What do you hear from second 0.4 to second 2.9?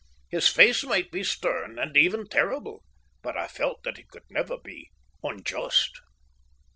face might be stern, and even terrible,